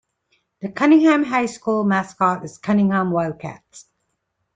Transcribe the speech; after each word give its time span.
The 0.61 0.69
Cunningham 0.71 1.25
High 1.25 1.45
School 1.45 1.83
mascot 1.83 2.43
is 2.43 2.57
Cunningham 2.57 3.11
Wildcats. 3.11 3.85